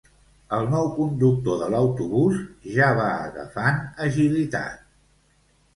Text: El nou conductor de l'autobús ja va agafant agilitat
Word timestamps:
El 0.57 0.63
nou 0.69 0.87
conductor 0.95 1.59
de 1.61 1.67
l'autobús 1.75 2.41
ja 2.79 2.91
va 3.03 3.07
agafant 3.29 3.81
agilitat 4.09 4.87